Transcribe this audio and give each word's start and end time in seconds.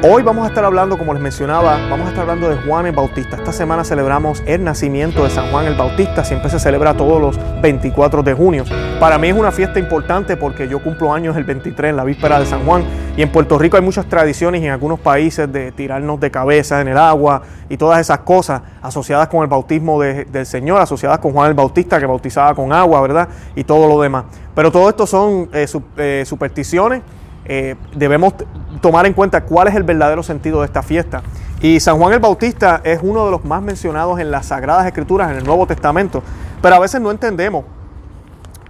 Hoy 0.00 0.22
vamos 0.22 0.44
a 0.44 0.48
estar 0.48 0.64
hablando, 0.64 0.96
como 0.96 1.12
les 1.12 1.20
mencionaba, 1.20 1.76
vamos 1.90 2.06
a 2.06 2.10
estar 2.10 2.20
hablando 2.20 2.48
de 2.48 2.56
Juan 2.58 2.86
el 2.86 2.92
Bautista. 2.92 3.34
Esta 3.34 3.52
semana 3.52 3.82
celebramos 3.82 4.44
el 4.46 4.62
nacimiento 4.62 5.24
de 5.24 5.30
San 5.30 5.50
Juan 5.50 5.66
el 5.66 5.74
Bautista. 5.74 6.22
Siempre 6.22 6.48
se 6.50 6.60
celebra 6.60 6.96
todos 6.96 7.20
los 7.20 7.60
24 7.60 8.22
de 8.22 8.32
junio. 8.32 8.64
Para 9.00 9.18
mí 9.18 9.26
es 9.26 9.34
una 9.34 9.50
fiesta 9.50 9.80
importante 9.80 10.36
porque 10.36 10.68
yo 10.68 10.80
cumplo 10.80 11.12
años 11.12 11.36
el 11.36 11.42
23 11.42 11.90
en 11.90 11.96
la 11.96 12.04
víspera 12.04 12.38
de 12.38 12.46
San 12.46 12.64
Juan. 12.64 12.84
Y 13.16 13.22
en 13.22 13.32
Puerto 13.32 13.58
Rico 13.58 13.76
hay 13.76 13.82
muchas 13.82 14.06
tradiciones 14.06 14.62
y 14.62 14.66
en 14.66 14.70
algunos 14.70 15.00
países 15.00 15.52
de 15.52 15.72
tirarnos 15.72 16.20
de 16.20 16.30
cabeza 16.30 16.80
en 16.80 16.86
el 16.86 16.96
agua 16.96 17.42
y 17.68 17.76
todas 17.76 17.98
esas 17.98 18.20
cosas 18.20 18.62
asociadas 18.80 19.26
con 19.26 19.42
el 19.42 19.48
bautismo 19.48 20.00
del 20.00 20.46
Señor, 20.46 20.80
asociadas 20.80 21.18
con 21.18 21.32
Juan 21.32 21.48
el 21.48 21.54
Bautista 21.54 21.98
que 21.98 22.06
bautizaba 22.06 22.54
con 22.54 22.72
agua, 22.72 23.00
¿verdad? 23.00 23.28
Y 23.56 23.64
todo 23.64 23.88
lo 23.88 24.00
demás. 24.00 24.26
Pero 24.54 24.70
todo 24.70 24.88
esto 24.88 25.08
son 25.08 25.48
eh, 25.52 25.66
eh, 25.96 26.22
supersticiones 26.24 27.02
eh, 27.44 27.76
debemos 27.94 28.34
tomar 28.80 29.06
en 29.06 29.12
cuenta 29.12 29.44
cuál 29.44 29.68
es 29.68 29.74
el 29.74 29.82
verdadero 29.82 30.22
sentido 30.22 30.60
de 30.60 30.66
esta 30.66 30.82
fiesta. 30.82 31.22
Y 31.60 31.80
San 31.80 31.98
Juan 31.98 32.12
el 32.12 32.20
Bautista 32.20 32.80
es 32.84 33.00
uno 33.02 33.24
de 33.24 33.30
los 33.32 33.44
más 33.44 33.62
mencionados 33.62 34.20
en 34.20 34.30
las 34.30 34.46
Sagradas 34.46 34.86
Escrituras, 34.86 35.30
en 35.30 35.38
el 35.38 35.44
Nuevo 35.44 35.66
Testamento, 35.66 36.22
pero 36.62 36.76
a 36.76 36.78
veces 36.78 37.00
no 37.00 37.10
entendemos 37.10 37.64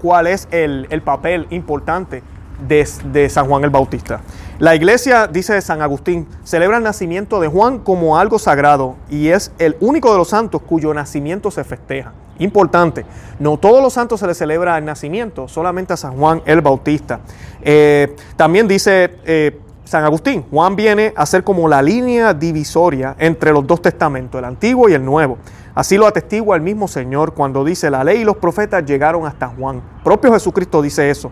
cuál 0.00 0.26
es 0.26 0.48
el, 0.50 1.02
papel 1.04 1.46
importante 1.50 2.22
de, 2.66 2.88
de, 3.12 3.28
San 3.28 3.46
Juan 3.46 3.64
el 3.64 3.70
Bautista. 3.70 4.20
La 4.58 4.74
iglesia, 4.74 5.26
dice 5.26 5.60
San 5.60 5.82
Agustín, 5.82 6.26
celebra 6.44 6.78
el 6.78 6.82
nacimiento 6.82 7.40
de 7.40 7.48
Juan 7.48 7.78
como 7.78 8.18
algo 8.18 8.38
sagrado 8.38 8.96
y 9.10 9.28
es 9.28 9.52
el 9.58 9.76
único 9.80 10.10
de 10.12 10.18
los 10.18 10.28
santos 10.28 10.62
cuyo 10.62 10.94
nacimiento 10.94 11.50
se 11.50 11.64
festeja. 11.64 12.12
Importante, 12.38 13.04
no 13.38 13.56
todos 13.56 13.82
los 13.82 13.92
santos 13.92 14.20
se 14.20 14.26
les 14.26 14.38
celebra 14.38 14.78
el 14.78 14.84
nacimiento, 14.84 15.48
solamente 15.48 15.92
a 15.92 15.96
San 15.96 16.16
Juan 16.16 16.42
el 16.44 16.60
Bautista. 16.60 17.20
Eh, 17.62 18.14
también 18.36 18.68
dice 18.68 19.18
eh, 19.24 19.60
San 19.84 20.04
Agustín, 20.04 20.44
Juan 20.50 20.76
viene 20.76 21.12
a 21.16 21.24
ser 21.24 21.42
como 21.42 21.66
la 21.66 21.80
línea 21.80 22.34
divisoria 22.34 23.16
entre 23.18 23.52
los 23.52 23.66
dos 23.66 23.80
testamentos, 23.80 24.38
el 24.38 24.44
antiguo 24.44 24.88
y 24.88 24.92
el 24.92 25.04
nuevo. 25.04 25.38
Así 25.74 25.96
lo 25.96 26.06
atestigua 26.06 26.56
el 26.56 26.62
mismo 26.62 26.88
Señor 26.88 27.34
cuando 27.34 27.64
dice, 27.64 27.90
la 27.90 28.04
ley 28.04 28.20
y 28.20 28.24
los 28.24 28.36
profetas 28.36 28.84
llegaron 28.84 29.26
hasta 29.26 29.46
Juan. 29.48 29.80
Propio 30.04 30.32
Jesucristo 30.32 30.82
dice 30.82 31.08
eso. 31.08 31.30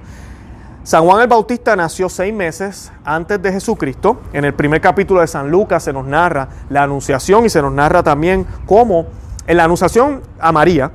San 0.84 1.04
Juan 1.04 1.20
el 1.20 1.26
Bautista 1.26 1.74
nació 1.74 2.08
seis 2.08 2.32
meses 2.32 2.92
antes 3.04 3.42
de 3.42 3.50
Jesucristo. 3.50 4.20
En 4.32 4.44
el 4.44 4.54
primer 4.54 4.80
capítulo 4.80 5.20
de 5.20 5.26
San 5.26 5.50
Lucas 5.50 5.82
se 5.82 5.92
nos 5.92 6.06
narra 6.06 6.48
la 6.70 6.84
anunciación 6.84 7.44
y 7.44 7.50
se 7.50 7.60
nos 7.60 7.72
narra 7.72 8.04
también 8.04 8.46
cómo 8.66 9.06
en 9.46 9.56
la 9.56 9.64
anunciación 9.64 10.22
a 10.38 10.52
María, 10.52 10.92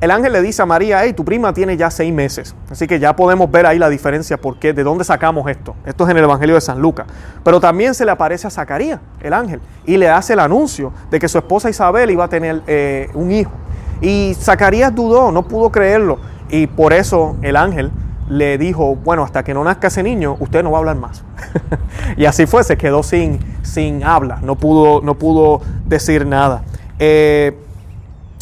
el 0.00 0.12
ángel 0.12 0.32
le 0.32 0.42
dice 0.42 0.62
a 0.62 0.66
María, 0.66 1.00
hey, 1.02 1.12
tu 1.12 1.24
prima 1.24 1.52
tiene 1.52 1.76
ya 1.76 1.90
seis 1.90 2.12
meses. 2.12 2.54
Así 2.70 2.86
que 2.86 3.00
ya 3.00 3.16
podemos 3.16 3.50
ver 3.50 3.66
ahí 3.66 3.80
la 3.80 3.88
diferencia, 3.88 4.36
por 4.36 4.60
qué, 4.60 4.72
de 4.72 4.84
dónde 4.84 5.02
sacamos 5.02 5.50
esto. 5.50 5.74
Esto 5.84 6.04
es 6.04 6.10
en 6.10 6.18
el 6.18 6.24
Evangelio 6.24 6.54
de 6.54 6.60
San 6.60 6.80
Lucas. 6.80 7.06
Pero 7.42 7.58
también 7.58 7.94
se 7.94 8.04
le 8.04 8.12
aparece 8.12 8.46
a 8.46 8.50
Zacarías, 8.50 9.00
el 9.20 9.32
ángel, 9.32 9.60
y 9.86 9.96
le 9.96 10.08
hace 10.08 10.34
el 10.34 10.38
anuncio 10.38 10.92
de 11.10 11.18
que 11.18 11.26
su 11.26 11.38
esposa 11.38 11.68
Isabel 11.68 12.10
iba 12.10 12.24
a 12.24 12.28
tener 12.28 12.62
eh, 12.68 13.10
un 13.14 13.32
hijo. 13.32 13.50
Y 14.00 14.36
Zacarías 14.38 14.94
dudó, 14.94 15.32
no 15.32 15.48
pudo 15.48 15.70
creerlo. 15.72 16.20
Y 16.48 16.68
por 16.68 16.92
eso 16.92 17.36
el 17.42 17.56
ángel 17.56 17.90
le 18.28 18.56
dijo, 18.56 18.94
bueno, 18.94 19.24
hasta 19.24 19.42
que 19.42 19.52
no 19.52 19.64
nazca 19.64 19.88
ese 19.88 20.04
niño, 20.04 20.36
usted 20.38 20.62
no 20.62 20.70
va 20.70 20.78
a 20.78 20.80
hablar 20.80 20.96
más. 20.96 21.24
y 22.16 22.24
así 22.24 22.46
fue, 22.46 22.62
se 22.62 22.76
quedó 22.76 23.02
sin, 23.02 23.40
sin 23.62 24.04
habla, 24.04 24.38
no 24.42 24.54
pudo, 24.54 25.00
no 25.02 25.16
pudo 25.16 25.60
decir 25.86 26.24
nada. 26.24 26.62
Eh, 27.00 27.64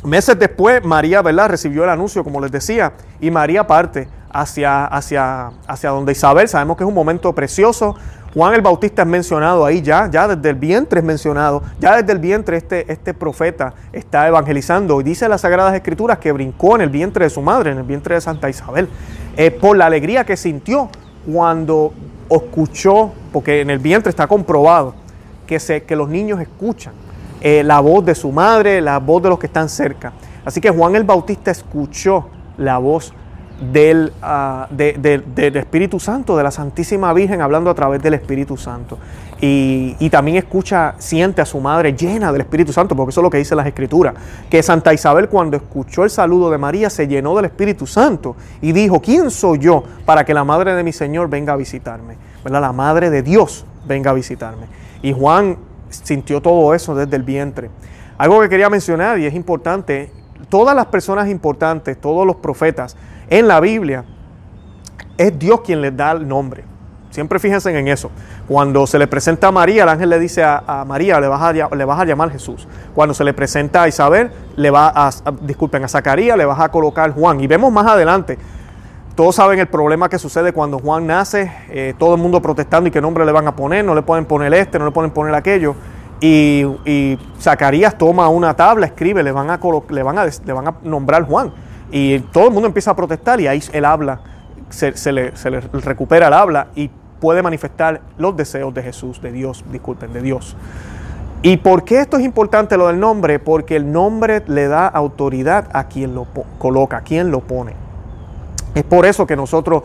Meses 0.06 0.38
después, 0.38 0.84
María, 0.84 1.20
¿verdad? 1.20 1.48
Recibió 1.48 1.82
el 1.82 1.90
anuncio, 1.90 2.22
como 2.22 2.40
les 2.40 2.52
decía, 2.52 2.92
y 3.20 3.28
María 3.28 3.66
parte 3.66 4.06
hacia, 4.30 4.84
hacia, 4.84 5.48
hacia 5.66 5.90
donde 5.90 6.12
Isabel. 6.12 6.46
Sabemos 6.46 6.76
que 6.76 6.84
es 6.84 6.88
un 6.88 6.94
momento 6.94 7.34
precioso. 7.34 7.96
Juan 8.32 8.54
el 8.54 8.60
Bautista 8.60 9.02
es 9.02 9.08
mencionado 9.08 9.64
ahí 9.64 9.82
ya, 9.82 10.08
ya 10.08 10.28
desde 10.28 10.50
el 10.50 10.54
vientre 10.54 11.00
es 11.00 11.04
mencionado, 11.04 11.60
ya 11.80 11.96
desde 11.96 12.12
el 12.12 12.20
vientre 12.20 12.56
este, 12.56 12.92
este 12.92 13.14
profeta 13.14 13.74
está 13.92 14.28
evangelizando. 14.28 15.00
Y 15.00 15.02
dice 15.02 15.28
las 15.28 15.40
Sagradas 15.40 15.74
Escrituras 15.74 16.18
que 16.18 16.30
brincó 16.30 16.76
en 16.76 16.82
el 16.82 16.90
vientre 16.90 17.24
de 17.24 17.30
su 17.30 17.42
madre, 17.42 17.72
en 17.72 17.78
el 17.78 17.84
vientre 17.84 18.14
de 18.14 18.20
Santa 18.20 18.48
Isabel, 18.48 18.88
eh, 19.36 19.50
por 19.50 19.76
la 19.76 19.86
alegría 19.86 20.24
que 20.24 20.36
sintió 20.36 20.88
cuando 21.28 21.92
escuchó, 22.30 23.10
porque 23.32 23.60
en 23.60 23.70
el 23.70 23.80
vientre 23.80 24.10
está 24.10 24.28
comprobado 24.28 24.94
que, 25.48 25.58
se, 25.58 25.82
que 25.82 25.96
los 25.96 26.08
niños 26.08 26.40
escuchan 26.40 26.92
eh, 27.40 27.62
la 27.64 27.80
voz 27.80 28.04
de 28.04 28.14
su 28.14 28.32
madre, 28.32 28.80
la 28.80 28.98
voz 28.98 29.22
de 29.22 29.28
los 29.28 29.38
que 29.38 29.46
están 29.46 29.68
cerca. 29.68 30.12
Así 30.44 30.60
que 30.60 30.70
Juan 30.70 30.96
el 30.96 31.04
Bautista 31.04 31.50
escuchó 31.50 32.28
la 32.56 32.78
voz 32.78 33.12
del, 33.60 34.12
ah, 34.22 34.68
del, 34.70 35.56
Espíritu 35.56 35.98
Santo, 35.98 36.36
de 36.36 36.42
la 36.42 36.50
Santísima 36.50 37.12
Virgen 37.12 37.40
hablando 37.40 37.70
a 37.70 37.74
través 37.74 38.02
del 38.02 38.14
Espíritu 38.14 38.56
Santo. 38.56 38.98
Y, 39.40 39.96
y, 39.98 40.08
también 40.08 40.38
escucha, 40.38 40.94
siente 40.98 41.42
a 41.42 41.44
su 41.44 41.60
madre 41.60 41.94
llena 41.94 42.32
del 42.32 42.42
Espíritu 42.42 42.72
Santo, 42.72 42.96
porque 42.96 43.10
eso 43.10 43.20
es 43.20 43.22
lo 43.22 43.30
que 43.30 43.38
dice 43.38 43.54
las 43.54 43.66
Escrituras, 43.66 44.14
que 44.48 44.62
Santa 44.62 44.94
Isabel 44.94 45.28
cuando 45.28 45.56
escuchó 45.56 46.04
el 46.04 46.10
saludo 46.10 46.50
de 46.50 46.58
María 46.58 46.88
se 46.88 47.06
llenó 47.06 47.34
del 47.36 47.46
Espíritu 47.46 47.86
Santo 47.86 48.36
y 48.62 48.72
dijo, 48.72 49.00
¿quién 49.00 49.30
soy 49.30 49.58
yo 49.58 49.84
para 50.04 50.24
que 50.24 50.32
la 50.32 50.44
madre 50.44 50.74
de 50.74 50.82
mi 50.82 50.92
Señor 50.92 51.28
venga 51.28 51.52
a 51.52 51.56
visitarme? 51.56 52.16
¿Verdad? 52.44 52.60
La 52.62 52.72
madre 52.72 53.10
de 53.10 53.22
Dios 53.22 53.66
venga 53.86 54.10
a 54.10 54.14
visitarme. 54.14 54.66
Y 55.02 55.12
Juan 55.12 55.56
sintió 55.90 56.40
todo 56.40 56.74
eso 56.74 56.94
desde 56.94 57.16
el 57.16 57.22
vientre. 57.22 57.70
Algo 58.18 58.40
que 58.40 58.48
quería 58.48 58.70
mencionar 58.70 59.18
y 59.18 59.26
es 59.26 59.34
importante, 59.34 60.10
todas 60.48 60.74
las 60.74 60.86
personas 60.86 61.28
importantes, 61.28 62.00
todos 62.00 62.26
los 62.26 62.36
profetas 62.36 62.96
en 63.28 63.48
la 63.48 63.60
Biblia, 63.60 64.04
es 65.18 65.38
Dios 65.38 65.60
quien 65.62 65.80
les 65.80 65.96
da 65.96 66.12
el 66.12 66.26
nombre. 66.26 66.64
Siempre 67.10 67.38
fíjense 67.38 67.70
en 67.76 67.88
eso. 67.88 68.10
Cuando 68.46 68.86
se 68.86 68.98
le 68.98 69.06
presenta 69.06 69.48
a 69.48 69.52
María, 69.52 69.84
el 69.84 69.88
ángel 69.88 70.10
le 70.10 70.18
dice 70.18 70.44
a, 70.44 70.84
María, 70.86 71.18
le 71.18 71.28
vas, 71.28 71.40
a, 71.40 71.52
le 71.52 71.84
vas, 71.86 72.00
a, 72.00 72.04
llamar 72.04 72.30
Jesús. 72.30 72.68
Cuando 72.94 73.14
se 73.14 73.24
le 73.24 73.32
presenta 73.32 73.84
a 73.84 73.88
Isabel, 73.88 74.30
le 74.56 74.70
va 74.70 74.92
a, 74.94 75.10
disculpen, 75.40 75.82
a 75.82 75.88
Zacarías, 75.88 76.36
le 76.36 76.44
vas 76.44 76.60
a 76.60 76.68
colocar 76.70 77.12
Juan. 77.12 77.40
Y 77.40 77.46
vemos 77.46 77.72
más 77.72 77.86
adelante 77.86 78.36
todos 79.16 79.34
saben 79.34 79.58
el 79.58 79.66
problema 79.66 80.10
que 80.10 80.18
sucede 80.18 80.52
cuando 80.52 80.78
Juan 80.78 81.06
nace, 81.06 81.50
eh, 81.70 81.94
todo 81.98 82.14
el 82.14 82.20
mundo 82.20 82.42
protestando 82.42 82.88
y 82.88 82.92
qué 82.92 83.00
nombre 83.00 83.24
le 83.24 83.32
van 83.32 83.48
a 83.48 83.56
poner, 83.56 83.82
no 83.82 83.94
le 83.94 84.02
pueden 84.02 84.26
poner 84.26 84.52
este, 84.52 84.78
no 84.78 84.84
le 84.84 84.90
pueden 84.90 85.10
poner 85.10 85.34
aquello. 85.34 85.74
Y, 86.20 87.18
Zacarías 87.40 87.96
toma 87.96 88.28
una 88.28 88.54
tabla, 88.54 88.86
escribe, 88.86 89.22
le 89.22 89.32
van, 89.32 89.50
a 89.50 89.58
le, 89.88 90.02
van 90.02 90.18
a, 90.18 90.26
le 90.26 90.52
van 90.52 90.68
a 90.68 90.74
nombrar 90.82 91.22
Juan. 91.24 91.50
Y 91.90 92.18
todo 92.18 92.48
el 92.48 92.52
mundo 92.52 92.66
empieza 92.66 92.90
a 92.90 92.96
protestar 92.96 93.40
y 93.40 93.46
ahí 93.46 93.62
él 93.72 93.86
habla, 93.86 94.20
se, 94.68 94.92
le, 95.12 95.34
se 95.34 95.50
le 95.50 95.60
recupera 95.60 96.28
el 96.28 96.34
habla 96.34 96.68
y 96.74 96.90
puede 97.18 97.42
manifestar 97.42 98.02
los 98.18 98.36
deseos 98.36 98.74
de 98.74 98.82
Jesús, 98.82 99.22
de 99.22 99.32
Dios, 99.32 99.64
disculpen, 99.72 100.12
de 100.12 100.20
Dios. 100.20 100.56
¿Y 101.40 101.56
por 101.56 101.84
qué 101.84 102.00
esto 102.00 102.18
es 102.18 102.24
importante 102.24 102.76
lo 102.76 102.88
del 102.88 103.00
nombre? 103.00 103.38
Porque 103.38 103.76
el 103.76 103.90
nombre 103.90 104.42
le 104.46 104.68
da 104.68 104.86
autoridad 104.86 105.68
a 105.72 105.84
quien 105.84 106.14
lo 106.14 106.26
coloca, 106.58 106.98
a 106.98 107.00
quien 107.00 107.30
lo 107.30 107.40
pone. 107.40 107.85
Es 108.76 108.84
por 108.84 109.06
eso 109.06 109.26
que 109.26 109.36
nosotros, 109.36 109.84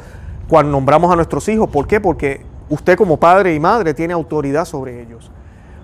cuando 0.50 0.70
nombramos 0.74 1.10
a 1.14 1.16
nuestros 1.16 1.48
hijos, 1.48 1.70
¿por 1.70 1.88
qué? 1.88 2.02
Porque 2.02 2.42
usted 2.68 2.98
como 2.98 3.16
padre 3.16 3.56
y 3.56 3.60
madre 3.60 3.94
tiene 3.94 4.14
autoridad 4.14 4.66
sobre 4.66 5.02
ellos. 5.02 5.32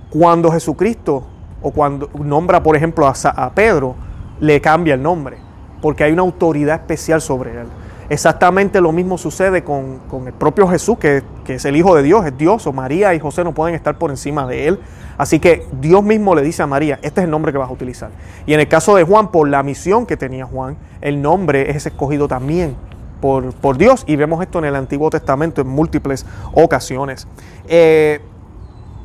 Cuando 0.09 0.51
Jesucristo, 0.51 1.23
o 1.61 1.71
cuando 1.71 2.09
nombra, 2.21 2.61
por 2.61 2.75
ejemplo, 2.75 3.07
a, 3.07 3.51
Pedro, 3.55 3.95
le 4.41 4.59
cambia 4.59 4.93
el 4.93 5.01
nombre, 5.01 5.37
porque 5.81 6.03
hay 6.03 6.11
una 6.11 6.23
autoridad 6.23 6.81
especial 6.81 7.21
sobre 7.21 7.51
él. 7.61 7.67
Exactamente 8.09 8.81
lo 8.81 8.91
mismo 8.91 9.17
sucede 9.17 9.63
con, 9.63 10.01
el 10.25 10.33
propio 10.33 10.67
Jesús, 10.67 10.97
que, 10.97 11.23
que, 11.45 11.53
es 11.55 11.63
el 11.63 11.77
Hijo 11.77 11.95
de 11.95 12.03
Dios, 12.03 12.25
es 12.25 12.37
Dios, 12.37 12.67
o 12.67 12.73
María 12.73 13.13
y 13.13 13.19
José 13.19 13.45
no 13.45 13.53
pueden 13.53 13.73
estar 13.73 13.97
por 13.97 14.11
encima 14.11 14.45
de 14.45 14.67
él. 14.67 14.79
Así 15.17 15.39
que 15.39 15.65
Dios 15.79 16.03
mismo 16.03 16.35
le 16.35 16.41
dice 16.41 16.61
a 16.61 16.67
María, 16.67 16.99
este 17.01 17.21
es 17.21 17.23
el 17.23 17.31
nombre 17.31 17.53
que 17.53 17.57
vas 17.57 17.69
a 17.69 17.73
utilizar. 17.73 18.09
Y 18.45 18.53
en 18.53 18.59
el 18.59 18.67
caso 18.67 18.97
de 18.97 19.05
Juan, 19.05 19.31
por 19.31 19.47
la 19.47 19.63
misión 19.63 20.05
que 20.05 20.17
tenía 20.17 20.45
Juan, 20.45 20.75
el 20.99 21.21
nombre 21.21 21.71
es 21.71 21.85
escogido 21.85 22.27
también 22.27 22.75
por, 23.21 23.77
Dios 23.77 24.03
y 24.07 24.15
vemos 24.15 24.41
esto 24.41 24.59
en 24.59 24.65
el 24.65 24.75
Antiguo 24.75 25.09
Testamento 25.09 25.61
en 25.61 25.67
múltiples 25.67 26.25
ocasiones. 26.53 27.27
Eh, 27.67 28.21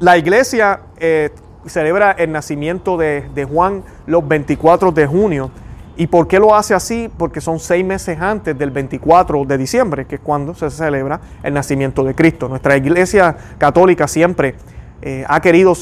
la 0.01 0.19
iglesia 0.19 0.81
eh, 0.99 1.31
celebra 1.67 2.13
el 2.13 2.33
nacimiento 2.33 2.97
de, 2.97 3.49
Juan 3.51 3.83
los 4.07 4.27
24 4.27 4.93
de 4.93 5.07
junio. 5.07 5.51
¿Y 5.97 6.07
por 6.07 6.27
qué 6.27 6.39
lo 6.39 6.55
hace 6.55 6.75
así? 6.75 7.11
Porque 7.17 7.41
son 7.41 7.61
seis 7.61 7.85
meses 7.85 8.19
antes 8.21 8.59
del 8.59 8.71
24 8.71 9.45
de 9.45 9.59
diciembre, 9.59 10.07
que 10.07 10.15
es 10.17 10.21
cuando 10.21 10.55
se 10.55 10.71
celebra 10.71 11.21
el 11.43 11.53
nacimiento 11.53 12.03
de 12.03 12.15
Cristo. 12.15 12.49
Nuestra 12.49 12.77
iglesia 12.77 13.37
católica 13.59 14.09
siempre 14.09 14.55
eh, 15.03 15.25
ha 15.29 15.41
querido 15.41 15.75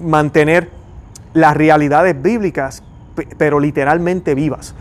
mantener 0.00 0.70
las 1.34 1.56
realidades 1.56 2.20
bíblicas, 2.20 2.82
pero 3.36 3.58
literalmente 3.58 4.34
vivas. 4.34 4.74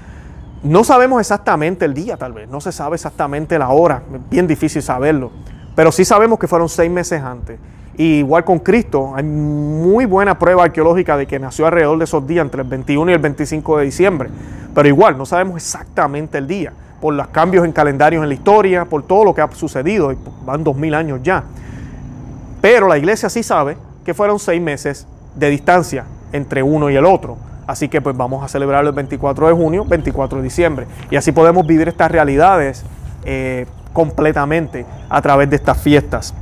No 0.65 0.83
sabemos 0.83 1.19
exactamente 1.19 1.85
el 1.85 1.93
día, 1.93 2.17
tal 2.17 2.33
vez, 2.33 2.49
no 2.49 2.59
se 2.59 2.71
sabe 2.71 2.95
exactamente 2.95 3.59
la 3.59 3.69
hora, 3.69 4.01
bien 4.31 4.47
difícil 4.47 4.81
saberlo, 4.81 5.29
pero 5.75 5.91
sí 5.91 6.03
sabemos 6.03 6.39
que 6.39 6.47
fueron 6.47 6.69
seis 6.69 6.89
meses 6.89 7.21
antes. 7.21 7.59
Y 7.97 8.15
igual 8.15 8.43
con 8.43 8.57
Cristo, 8.57 9.13
hay 9.15 9.23
muy 9.23 10.05
buena 10.05 10.39
prueba 10.39 10.63
arqueológica 10.63 11.17
de 11.17 11.27
que 11.27 11.37
nació 11.37 11.67
alrededor 11.67 11.99
de 11.99 12.05
esos 12.05 12.25
días, 12.25 12.43
entre 12.43 12.63
el 12.63 12.67
21 12.67 13.11
y 13.11 13.13
el 13.13 13.19
25 13.19 13.77
de 13.77 13.85
diciembre. 13.85 14.29
Pero 14.73 14.87
igual, 14.87 15.15
no 15.19 15.27
sabemos 15.27 15.57
exactamente 15.57 16.39
el 16.39 16.47
día, 16.47 16.73
por 16.99 17.13
los 17.13 17.27
cambios 17.27 17.63
en 17.63 17.71
calendarios 17.71 18.23
en 18.23 18.29
la 18.29 18.33
historia, 18.33 18.85
por 18.85 19.03
todo 19.03 19.23
lo 19.23 19.35
que 19.35 19.41
ha 19.41 19.51
sucedido, 19.51 20.15
van 20.47 20.63
dos 20.63 20.75
mil 20.75 20.95
años 20.95 21.19
ya. 21.21 21.43
Pero 22.59 22.87
la 22.87 22.97
iglesia 22.97 23.29
sí 23.29 23.43
sabe 23.43 23.77
que 24.03 24.15
fueron 24.15 24.39
seis 24.39 24.59
meses 24.59 25.05
de 25.35 25.47
distancia 25.51 26.05
entre 26.33 26.63
uno 26.63 26.89
y 26.89 26.95
el 26.95 27.05
otro. 27.05 27.37
Así 27.67 27.89
que 27.89 28.01
pues 28.01 28.15
vamos 28.15 28.43
a 28.43 28.47
celebrarlo 28.47 28.89
el 28.89 28.95
24 28.95 29.47
de 29.47 29.53
junio, 29.53 29.85
24 29.85 30.37
de 30.37 30.43
diciembre. 30.43 30.87
Y 31.09 31.15
así 31.15 31.31
podemos 31.31 31.65
vivir 31.65 31.87
estas 31.87 32.11
realidades 32.11 32.83
eh, 33.23 33.65
completamente 33.93 34.85
a 35.09 35.21
través 35.21 35.49
de 35.49 35.55
estas 35.55 35.81
fiestas. 35.81 36.33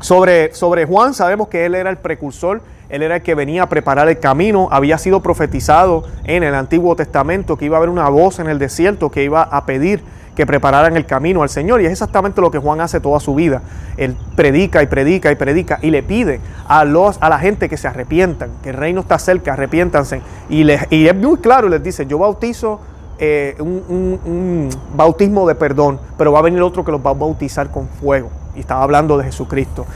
Sobre, 0.00 0.54
sobre 0.54 0.84
Juan 0.84 1.14
sabemos 1.14 1.48
que 1.48 1.64
él 1.64 1.74
era 1.74 1.90
el 1.90 1.96
precursor, 1.96 2.60
él 2.90 3.02
era 3.02 3.16
el 3.16 3.22
que 3.22 3.34
venía 3.34 3.62
a 3.62 3.68
preparar 3.68 4.08
el 4.08 4.20
camino, 4.20 4.68
había 4.70 4.98
sido 4.98 5.20
profetizado 5.20 6.04
en 6.24 6.42
el 6.42 6.54
Antiguo 6.54 6.94
Testamento 6.94 7.56
que 7.56 7.64
iba 7.64 7.76
a 7.76 7.78
haber 7.78 7.88
una 7.88 8.08
voz 8.10 8.38
en 8.38 8.48
el 8.48 8.58
desierto 8.58 9.10
que 9.10 9.24
iba 9.24 9.42
a 9.42 9.64
pedir 9.64 10.04
que 10.34 10.46
prepararan 10.46 10.96
el 10.96 11.06
camino 11.06 11.42
al 11.42 11.48
Señor. 11.48 11.80
Y 11.80 11.86
es 11.86 11.92
exactamente 11.92 12.40
lo 12.40 12.50
que 12.50 12.58
Juan 12.58 12.80
hace 12.80 13.00
toda 13.00 13.20
su 13.20 13.34
vida. 13.34 13.62
Él 13.96 14.16
predica 14.36 14.82
y 14.82 14.86
predica 14.86 15.30
y 15.30 15.36
predica 15.36 15.78
y 15.82 15.90
le 15.90 16.02
pide 16.02 16.40
a, 16.68 16.84
los, 16.84 17.18
a 17.20 17.28
la 17.28 17.38
gente 17.38 17.68
que 17.68 17.76
se 17.76 17.88
arrepientan, 17.88 18.50
que 18.62 18.70
el 18.70 18.76
reino 18.76 19.00
está 19.00 19.18
cerca, 19.18 19.52
arrepiéntanse. 19.52 20.22
Y, 20.48 20.64
les, 20.64 20.80
y 20.90 21.06
es 21.06 21.14
muy 21.14 21.38
claro, 21.38 21.68
les 21.68 21.82
dice, 21.82 22.06
yo 22.06 22.18
bautizo 22.18 22.80
eh, 23.18 23.54
un, 23.60 24.70
bautismo 24.96 25.46
de 25.46 25.54
perdón, 25.54 26.00
pero 26.18 26.32
va 26.32 26.40
a 26.40 26.42
venir 26.42 26.60
otro 26.62 26.84
que 26.84 26.90
los 26.90 27.04
va 27.04 27.10
a 27.10 27.14
bautizar 27.14 27.70
con 27.70 27.88
fuego. 27.88 28.30
Y 28.56 28.60
estaba 28.60 28.82
hablando 28.82 29.16
de 29.18 29.24
Jesucristo. 29.24 29.86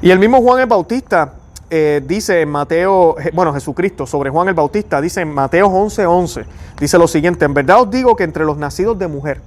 Y 0.00 0.10
el 0.10 0.18
mismo 0.18 0.40
Juan 0.40 0.60
el 0.60 0.66
Bautista 0.66 1.32
eh, 1.70 2.02
dice 2.06 2.42
en 2.42 2.48
Mateo, 2.50 3.16
bueno, 3.32 3.52
Jesucristo 3.52 4.06
sobre 4.06 4.30
Juan 4.30 4.48
el 4.48 4.54
Bautista, 4.54 5.00
dice 5.00 5.22
en 5.22 5.32
Mateo 5.32 5.68
11:11, 5.68 6.06
11, 6.06 6.44
dice 6.78 6.98
lo 6.98 7.08
siguiente, 7.08 7.44
en 7.44 7.54
verdad 7.54 7.82
os 7.82 7.90
digo 7.90 8.14
que 8.16 8.24
entre 8.24 8.44
los 8.44 8.56
nacidos 8.58 8.98
de 8.98 9.08
mujer 9.08 9.40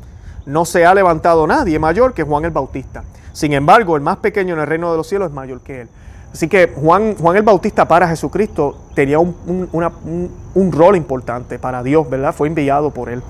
no 0.47 0.63
se 0.63 0.85
ha 0.85 0.95
levantado 0.95 1.45
nadie 1.45 1.77
mayor 1.77 2.13
que 2.13 2.23
Juan 2.23 2.45
el 2.45 2.51
Bautista. 2.51 3.03
Sin 3.33 3.51
embargo, 3.51 3.97
el 3.97 4.01
más 4.01 4.17
pequeño 4.17 4.53
en 4.55 4.61
el 4.61 4.65
reino 4.65 4.89
de 4.89 4.97
los 4.97 5.07
cielos 5.07 5.27
es 5.27 5.33
mayor 5.33 5.59
que 5.59 5.81
él. 5.81 5.89
Así 6.31 6.47
que 6.47 6.73
Juan, 6.73 7.15
Juan 7.15 7.35
el 7.35 7.44
Bautista 7.44 7.85
para 7.85 8.07
Jesucristo 8.07 8.77
tenía 8.95 9.19
un, 9.19 10.71
rol 10.71 10.95
importante 10.95 11.59
para 11.59 11.83
Dios, 11.83 12.09
¿verdad? 12.09 12.33
Fue 12.33 12.47
enviado 12.47 12.91
por 12.91 13.09
él. 13.09 13.21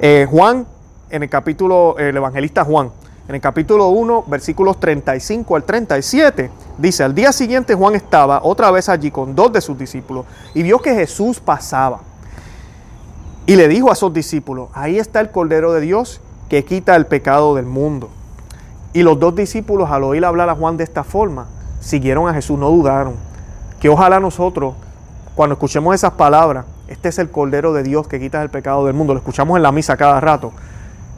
Eh, 0.00 0.26
Juan, 0.28 0.66
en 1.10 1.22
el 1.22 1.30
capítulo, 1.30 1.96
el 1.96 2.16
evangelista 2.16 2.64
Juan, 2.64 2.90
en 3.28 3.36
el 3.36 3.40
capítulo 3.40 3.88
1, 3.88 4.24
versículos 4.26 4.80
35 4.80 5.54
al 5.54 5.62
37, 5.62 6.50
dice, 6.78 7.04
al 7.04 7.14
día 7.14 7.32
siguiente 7.32 7.74
Juan 7.74 7.94
estaba 7.94 8.40
otra 8.42 8.72
vez 8.72 8.88
allí 8.88 9.12
con 9.12 9.34
dos 9.36 9.52
de 9.52 9.60
sus 9.60 9.78
discípulos 9.78 10.26
y 10.54 10.64
vio 10.64 10.80
que 10.80 10.92
Jesús 10.92 11.38
pasaba. 11.38 12.00
Y 13.46 13.54
le 13.54 13.68
dijo 13.68 13.92
a 13.92 13.94
sus 13.94 14.12
discípulos, 14.12 14.70
ahí 14.74 14.98
está 14.98 15.20
el 15.20 15.30
Cordero 15.30 15.72
de 15.72 15.80
Dios 15.80 16.20
que 16.54 16.64
quita 16.64 16.94
el 16.94 17.06
pecado 17.06 17.56
del 17.56 17.66
mundo. 17.66 18.10
Y 18.92 19.02
los 19.02 19.18
dos 19.18 19.34
discípulos 19.34 19.90
al 19.90 20.04
oír 20.04 20.24
hablar 20.24 20.48
a 20.48 20.54
Juan 20.54 20.76
de 20.76 20.84
esta 20.84 21.02
forma, 21.02 21.46
siguieron 21.80 22.28
a 22.28 22.32
Jesús, 22.32 22.56
no 22.56 22.70
dudaron. 22.70 23.14
Que 23.80 23.88
ojalá 23.88 24.20
nosotros, 24.20 24.74
cuando 25.34 25.54
escuchemos 25.54 25.96
esas 25.96 26.12
palabras, 26.12 26.64
este 26.86 27.08
es 27.08 27.18
el 27.18 27.28
Cordero 27.28 27.72
de 27.72 27.82
Dios 27.82 28.06
que 28.06 28.20
quita 28.20 28.40
el 28.40 28.50
pecado 28.50 28.86
del 28.86 28.94
mundo, 28.94 29.14
lo 29.14 29.18
escuchamos 29.18 29.56
en 29.56 29.64
la 29.64 29.72
misa 29.72 29.96
cada 29.96 30.20
rato, 30.20 30.52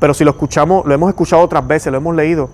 pero 0.01 0.15
si 0.15 0.25
lo 0.25 0.31
escuchamos, 0.31 0.87
lo 0.87 0.95
hemos 0.95 1.11
escuchado 1.11 1.43
otras 1.43 1.67
veces, 1.67 1.93
lo 1.93 1.99
hemos 1.99 2.15
leído, 2.15 2.49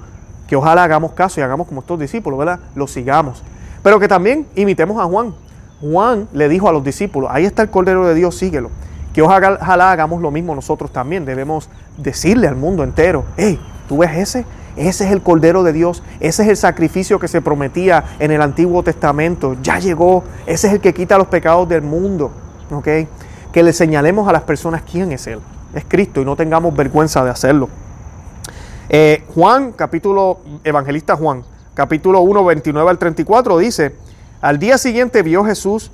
que 0.48 0.56
ojalá 0.56 0.82
hagamos 0.82 1.12
caso 1.12 1.38
y 1.38 1.44
hagamos 1.44 1.68
como 1.68 1.82
estos 1.82 2.00
discípulos, 2.00 2.36
¿verdad? 2.36 2.58
Lo 2.74 2.88
sigamos. 2.88 3.44
Pero 3.84 4.00
que 4.00 4.08
también 4.08 4.48
imitemos 4.56 5.00
a 5.00 5.04
Juan. 5.04 5.36
Juan 5.80 6.26
le 6.32 6.48
dijo 6.48 6.68
a 6.68 6.72
los 6.72 6.82
discípulos, 6.82 7.30
ahí 7.32 7.44
está 7.44 7.62
el 7.62 7.70
Cordero 7.70 8.04
de 8.08 8.16
Dios, 8.16 8.34
síguelo. 8.34 8.70
Que 9.12 9.22
ojalá 9.22 9.90
hagamos 9.90 10.22
lo 10.22 10.30
mismo 10.30 10.54
nosotros 10.54 10.92
también. 10.92 11.24
Debemos 11.24 11.68
decirle 11.96 12.48
al 12.48 12.56
mundo 12.56 12.82
entero, 12.84 13.24
hey, 13.36 13.60
¿tú 13.88 13.98
ves 13.98 14.16
ese? 14.16 14.44
Ese 14.76 15.04
es 15.04 15.12
el 15.12 15.22
Cordero 15.22 15.62
de 15.62 15.72
Dios, 15.72 16.02
ese 16.18 16.44
es 16.44 16.48
el 16.48 16.56
sacrificio 16.56 17.18
que 17.18 17.28
se 17.28 17.42
prometía 17.42 18.04
en 18.18 18.30
el 18.30 18.40
Antiguo 18.40 18.82
Testamento, 18.82 19.56
ya 19.62 19.78
llegó, 19.78 20.24
ese 20.46 20.68
es 20.68 20.72
el 20.72 20.80
que 20.80 20.94
quita 20.94 21.18
los 21.18 21.26
pecados 21.26 21.68
del 21.68 21.82
mundo. 21.82 22.30
Que 23.52 23.62
le 23.62 23.72
señalemos 23.74 24.26
a 24.28 24.32
las 24.32 24.42
personas 24.42 24.82
quién 24.90 25.12
es 25.12 25.26
Él, 25.26 25.40
es 25.74 25.84
Cristo 25.86 26.22
y 26.22 26.24
no 26.24 26.36
tengamos 26.36 26.74
vergüenza 26.74 27.22
de 27.22 27.30
hacerlo. 27.30 27.68
Eh, 28.88 29.24
Juan, 29.34 29.72
capítulo, 29.72 30.38
evangelista 30.64 31.16
Juan, 31.16 31.44
capítulo 31.74 32.20
1, 32.22 32.44
29 32.44 32.90
al 32.90 32.98
34 32.98 33.58
dice, 33.58 33.94
al 34.40 34.58
día 34.58 34.78
siguiente 34.78 35.22
vio 35.22 35.44
Jesús, 35.44 35.92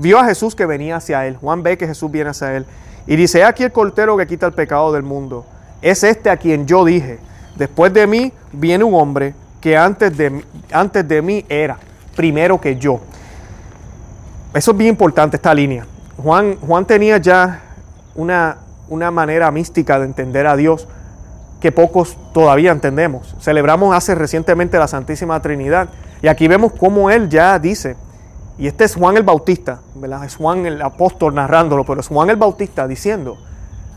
vio 0.00 0.18
a 0.18 0.24
Jesús 0.24 0.54
que 0.54 0.66
venía 0.66 0.96
hacia 0.96 1.26
él, 1.26 1.36
Juan 1.36 1.62
ve 1.62 1.78
que 1.78 1.86
Jesús 1.86 2.10
viene 2.10 2.30
hacia 2.30 2.56
él, 2.56 2.66
y 3.06 3.16
dice, 3.16 3.44
aquí 3.44 3.62
el 3.62 3.72
Cordero 3.72 4.16
que 4.16 4.26
quita 4.26 4.46
el 4.46 4.52
pecado 4.52 4.92
del 4.92 5.02
mundo, 5.02 5.44
es 5.82 6.02
este 6.02 6.30
a 6.30 6.36
quien 6.36 6.66
yo 6.66 6.84
dije, 6.84 7.18
Después 7.60 7.92
de 7.92 8.06
mí 8.06 8.32
viene 8.52 8.84
un 8.84 8.94
hombre 8.94 9.34
que 9.60 9.76
antes 9.76 10.16
de, 10.16 10.42
antes 10.72 11.06
de 11.06 11.20
mí 11.20 11.44
era, 11.46 11.76
primero 12.16 12.58
que 12.58 12.76
yo. 12.76 13.00
Eso 14.54 14.70
es 14.70 14.76
bien 14.78 14.88
importante, 14.88 15.36
esta 15.36 15.52
línea. 15.52 15.86
Juan, 16.16 16.56
Juan 16.56 16.86
tenía 16.86 17.18
ya 17.18 17.60
una, 18.14 18.56
una 18.88 19.10
manera 19.10 19.50
mística 19.50 19.98
de 19.98 20.06
entender 20.06 20.46
a 20.46 20.56
Dios 20.56 20.88
que 21.60 21.70
pocos 21.70 22.16
todavía 22.32 22.72
entendemos. 22.72 23.36
Celebramos 23.40 23.94
hace 23.94 24.14
recientemente 24.14 24.78
la 24.78 24.88
Santísima 24.88 25.40
Trinidad 25.42 25.90
y 26.22 26.28
aquí 26.28 26.48
vemos 26.48 26.72
cómo 26.72 27.10
él 27.10 27.28
ya 27.28 27.58
dice, 27.58 27.96
y 28.60 28.68
este 28.68 28.84
es 28.84 28.94
Juan 28.94 29.16
el 29.16 29.24
Bautista, 29.24 29.80
¿verdad? 29.96 30.24
es 30.24 30.36
Juan 30.36 30.66
el 30.66 30.80
apóstol 30.80 31.34
narrándolo, 31.34 31.84
pero 31.84 32.00
es 32.00 32.06
Juan 32.06 32.30
el 32.30 32.36
Bautista 32.36 32.86
diciendo, 32.86 33.38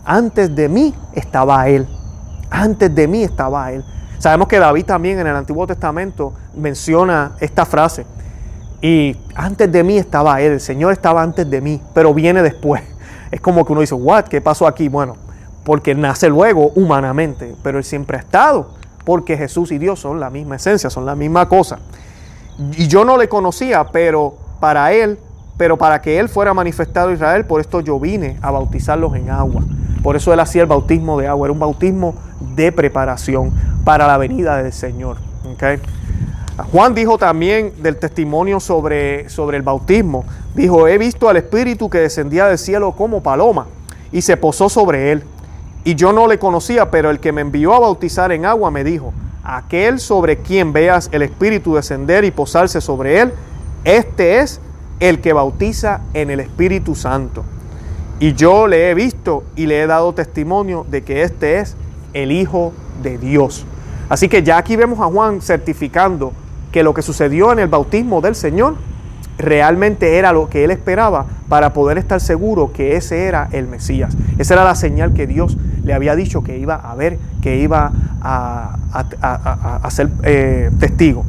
antes 0.04 0.56
de 0.56 0.68
mí 0.70 0.96
estaba 1.14 1.68
él. 1.68 1.88
Antes 2.54 2.94
de 2.94 3.08
mí 3.08 3.24
estaba 3.24 3.72
Él. 3.72 3.84
Sabemos 4.20 4.48
que 4.48 4.60
David 4.60 4.86
también 4.86 5.18
en 5.18 5.26
el 5.26 5.36
Antiguo 5.36 5.66
Testamento 5.66 6.34
menciona 6.56 7.32
esta 7.40 7.66
frase. 7.66 8.06
Y 8.80 9.18
antes 9.34 9.72
de 9.72 9.84
mí 9.84 9.98
estaba 9.98 10.40
Él, 10.40 10.54
el 10.54 10.60
Señor 10.60 10.94
estaba 10.94 11.24
antes 11.24 11.50
de 11.50 11.62
mí, 11.62 11.82
pero 11.96 12.14
viene 12.14 12.44
después. 12.44 12.84
Es 13.32 13.42
como 13.42 13.66
que 13.66 13.72
uno 13.72 13.82
dice, 13.82 13.96
¿what? 13.96 14.26
¿Qué 14.26 14.40
pasó 14.40 14.68
aquí? 14.68 14.88
Bueno, 14.88 15.16
porque 15.64 15.96
nace 15.96 16.30
luego 16.30 16.72
humanamente, 16.76 17.56
pero 17.64 17.80
Él 17.80 17.84
siempre 17.84 18.18
ha 18.18 18.20
estado, 18.20 18.76
porque 19.04 19.36
Jesús 19.36 19.72
y 19.72 19.80
Dios 19.80 20.00
son 20.00 20.20
la 20.20 20.30
misma 20.30 20.58
esencia, 20.58 20.92
son 20.92 21.08
la 21.08 21.16
misma 21.16 21.50
cosa. 21.50 21.80
Y 22.78 22.88
yo 22.88 23.04
no 23.04 23.18
le 23.18 23.28
conocía, 23.28 23.86
pero 23.86 24.36
para 24.64 24.94
Él, 24.94 25.20
pero 25.58 25.78
para 25.78 26.02
que 26.02 26.20
Él 26.20 26.30
fuera 26.30 26.54
manifestado 26.54 27.10
a 27.10 27.12
Israel, 27.14 27.44
por 27.44 27.60
esto 27.60 27.82
yo 27.82 28.00
vine 28.00 28.38
a 28.42 28.50
bautizarlos 28.50 29.14
en 29.14 29.30
agua. 29.30 29.62
Por 30.02 30.16
eso 30.16 30.32
Él 30.32 30.40
hacía 30.40 30.62
el 30.62 30.70
bautismo 30.70 31.20
de 31.20 31.28
agua, 31.28 31.48
era 31.48 31.52
un 31.52 31.60
bautismo 31.60 32.16
de 32.56 32.72
preparación 32.72 33.52
para 33.84 34.08
la 34.08 34.18
venida 34.18 34.64
del 34.64 34.72
Señor. 34.72 35.18
Juan 36.72 36.96
dijo 36.96 37.18
también 37.18 37.74
del 37.84 37.98
testimonio 37.98 38.62
sobre, 38.62 39.28
sobre 39.28 39.58
el 39.58 39.64
bautismo. 39.64 40.24
Dijo, 40.56 40.88
he 40.88 40.98
visto 40.98 41.28
al 41.28 41.36
Espíritu 41.36 41.90
que 41.90 41.98
descendía 41.98 42.46
del 42.46 42.58
cielo 42.58 42.94
como 42.94 43.22
paloma 43.22 43.66
y 44.14 44.22
se 44.22 44.38
posó 44.38 44.70
sobre 44.70 45.12
él. 45.12 45.24
Y 45.84 45.96
yo 45.96 46.14
no 46.14 46.26
le 46.26 46.40
conocía, 46.40 46.90
pero 46.90 47.10
el 47.10 47.20
que 47.20 47.34
me 47.34 47.42
envió 47.42 47.74
a 47.74 47.80
bautizar 47.80 48.32
en 48.32 48.46
agua 48.46 48.72
me 48.72 48.86
dijo, 48.86 49.12
aquel 49.44 50.00
sobre 50.00 50.38
quien 50.38 50.72
veas 50.72 51.10
el 51.12 51.22
Espíritu 51.22 51.76
descender 51.76 52.24
y 52.24 52.32
posarse 52.32 52.80
sobre 52.80 53.20
él, 53.20 53.34
este 53.86 54.40
es 54.40 54.62
el 55.00 55.20
que 55.20 55.34
bautiza 55.34 56.02
en 56.14 56.30
el 56.30 56.40
Espíritu 56.40 56.96
Santo. 56.96 57.44
Y 58.20 58.34
yo 58.34 58.68
le 58.68 58.90
he 58.90 58.94
visto 58.94 59.44
y 59.56 59.66
le 59.66 59.82
he 59.82 59.88
dado 59.88 60.14
testimonio 60.14 60.86
de 60.90 61.04
que 61.04 61.24
este 61.24 61.60
es 61.60 61.76
el 62.14 62.32
Hijo 62.32 62.74
de 63.02 63.18
Dios. 63.18 63.66
Así 64.10 64.30
que 64.30 64.44
ya 64.44 64.58
aquí 64.58 64.76
vemos 64.76 65.00
a 65.00 65.06
Juan 65.06 65.42
certificando 65.42 66.34
que 66.72 66.84
lo 66.84 66.94
que 66.94 67.02
sucedió 67.02 67.52
en 67.52 67.60
el 67.60 67.68
bautismo 67.68 68.22
del 68.22 68.36
Señor 68.36 68.76
realmente 69.38 70.18
era 70.18 70.32
lo 70.32 70.50
que 70.50 70.64
él 70.64 70.72
esperaba 70.72 71.26
para 71.50 71.74
poder 71.74 71.98
estar 71.98 72.22
seguro 72.22 72.72
que 72.72 72.96
ese 72.96 73.26
era 73.26 73.50
el 73.52 73.68
Mesías. 73.68 74.16
Esa 74.38 74.54
era 74.54 74.64
la 74.64 74.76
señal 74.76 75.14
que 75.14 75.28
Dios 75.28 75.58
le 75.84 75.94
había 75.94 76.16
dicho 76.16 76.44
que 76.44 76.58
iba 76.58 76.76
a 76.76 76.96
ver, 76.96 77.18
que 77.42 77.58
iba 77.58 77.92
a, 78.22 79.90
ser 79.90 80.10
eh, 80.24 80.72
testigo. 80.80 81.26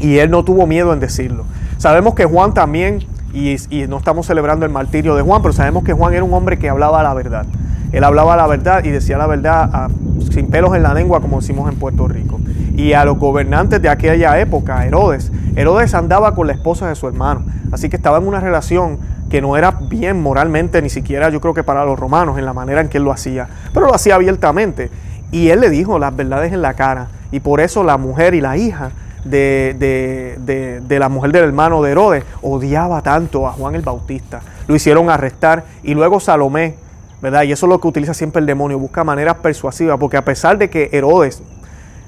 Y 0.00 0.18
él 0.18 0.30
no 0.30 0.44
tuvo 0.44 0.66
miedo 0.66 0.92
en 0.92 1.00
decirlo. 1.00 1.44
Sabemos 1.78 2.14
que 2.14 2.24
Juan 2.24 2.54
también, 2.54 3.06
y, 3.32 3.56
no 3.88 3.98
estamos 3.98 4.26
celebrando 4.26 4.66
el 4.66 4.72
martirio 4.72 5.14
de 5.14 5.22
Juan, 5.22 5.42
pero 5.42 5.54
sabemos 5.54 5.84
que 5.84 5.92
Juan 5.92 6.12
era 6.12 6.24
un 6.24 6.34
hombre 6.34 6.58
que 6.58 6.68
hablaba 6.68 7.04
la 7.04 7.14
verdad. 7.14 7.46
Él 7.92 8.02
hablaba 8.02 8.36
la 8.36 8.48
verdad 8.48 8.84
y 8.84 8.90
decía 8.90 9.16
la 9.16 9.28
verdad 9.28 9.70
ah, 9.72 9.88
sin 10.32 10.48
pelos 10.48 10.74
en 10.74 10.82
la 10.82 10.92
lengua, 10.92 11.20
como 11.20 11.38
decimos 11.38 11.70
en 11.70 11.78
Puerto 11.78 12.08
Rico. 12.08 12.40
Y 12.76 12.94
a 12.94 13.04
los 13.04 13.16
gobernantes 13.16 13.80
de 13.80 13.88
aquella 13.88 14.40
época, 14.40 14.84
Herodes, 14.84 15.30
Herodes 15.54 15.94
andaba 15.94 16.34
con 16.34 16.48
la 16.48 16.52
esposa 16.52 16.88
de 16.88 16.96
su 16.96 17.06
hermano, 17.06 17.44
así 17.70 17.88
que 17.88 17.94
estaba 17.94 18.18
en 18.18 18.26
una 18.26 18.40
relación 18.40 18.98
que 19.30 19.40
no 19.40 19.56
era 19.56 19.70
bien 19.70 20.20
moralmente, 20.20 20.82
ni 20.82 20.90
siquiera 20.90 21.28
yo 21.30 21.40
creo 21.40 21.54
que 21.54 21.62
para 21.62 21.84
los 21.84 21.96
romanos, 21.96 22.38
en 22.38 22.44
la 22.44 22.52
manera 22.52 22.80
en 22.80 22.88
que 22.88 22.98
él 22.98 23.04
lo 23.04 23.12
hacía, 23.12 23.48
pero 23.72 23.86
lo 23.86 23.94
hacía 23.94 24.16
abiertamente. 24.16 24.90
Y 25.30 25.50
él 25.50 25.60
le 25.60 25.70
dijo 25.70 26.00
las 26.00 26.16
verdades 26.16 26.52
en 26.52 26.60
la 26.60 26.74
cara, 26.74 27.08
y 27.30 27.38
por 27.38 27.60
eso 27.60 27.84
la 27.84 27.98
mujer 27.98 28.34
y 28.34 28.40
la 28.40 28.56
hija 28.56 28.90
de, 29.24 29.74
de, 29.78 30.80
de, 30.80 30.98
la 30.98 31.08
mujer 31.08 31.32
del 31.32 31.44
hermano 31.44 31.82
de 31.82 31.92
Herodes 31.92 32.24
odiaba 32.42 33.02
tanto 33.02 33.46
a 33.46 33.52
Juan 33.52 33.74
el 33.74 33.82
Bautista. 33.82 34.40
Lo 34.66 34.74
hicieron 34.74 35.10
arrestar 35.10 35.64
y 35.82 35.94
luego 35.94 36.20
Salomé, 36.20 36.76
¿verdad? 37.20 37.42
Y 37.42 37.52
eso 37.52 37.66
es 37.66 37.70
lo 37.70 37.80
que 37.80 37.88
utiliza 37.88 38.14
siempre 38.14 38.40
el 38.40 38.46
demonio, 38.46 38.78
busca 38.78 39.04
maneras 39.04 39.36
persuasivas, 39.36 39.98
porque 39.98 40.16
a 40.16 40.24
pesar 40.24 40.58
de 40.58 40.70
que 40.70 40.90
Herodes 40.92 41.42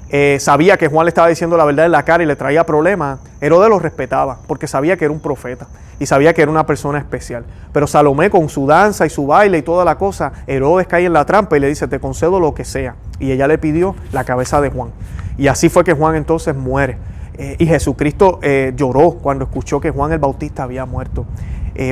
eh, 0.09 0.37
sabía 0.41 0.77
que 0.77 0.87
Juan 0.87 1.05
le 1.05 1.09
estaba 1.09 1.29
diciendo 1.29 1.55
la 1.55 1.63
verdad 1.63 1.85
en 1.85 1.93
la 1.93 2.03
cara 2.03 2.23
y 2.23 2.25
le 2.25 2.35
traía 2.35 2.65
problemas, 2.65 3.19
Herodes 3.39 3.69
lo 3.69 3.79
respetaba 3.79 4.39
porque 4.45 4.67
sabía 4.67 4.97
que 4.97 5.05
era 5.05 5.13
un 5.13 5.21
profeta 5.21 5.67
y 6.01 6.05
sabía 6.05 6.33
que 6.33 6.41
era 6.41 6.51
una 6.51 6.65
persona 6.65 6.97
especial. 6.97 7.45
Pero 7.71 7.87
Salomé 7.87 8.29
con 8.29 8.49
su 8.49 8.65
danza 8.67 9.05
y 9.05 9.09
su 9.09 9.27
baile 9.27 9.59
y 9.59 9.61
toda 9.61 9.85
la 9.85 9.97
cosa, 9.97 10.33
Herodes 10.47 10.87
cae 10.87 11.05
en 11.05 11.13
la 11.13 11.25
trampa 11.25 11.55
y 11.55 11.59
le 11.59 11.67
dice, 11.67 11.87
te 11.87 11.99
concedo 11.99 12.39
lo 12.39 12.53
que 12.53 12.65
sea. 12.65 12.95
Y 13.19 13.31
ella 13.31 13.47
le 13.47 13.57
pidió 13.57 13.95
la 14.11 14.23
cabeza 14.23 14.59
de 14.59 14.69
Juan. 14.69 14.89
Y 15.37 15.47
así 15.47 15.69
fue 15.69 15.83
que 15.83 15.93
Juan 15.93 16.15
entonces 16.15 16.55
muere. 16.55 16.97
Eh, 17.37 17.55
y 17.59 17.65
Jesucristo 17.65 18.39
eh, 18.41 18.73
lloró 18.75 19.11
cuando 19.11 19.45
escuchó 19.45 19.79
que 19.79 19.91
Juan 19.91 20.11
el 20.11 20.19
Bautista 20.19 20.63
había 20.63 20.85
muerto. 20.85 21.25